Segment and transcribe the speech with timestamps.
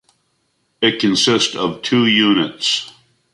[0.81, 2.91] It consist of two units.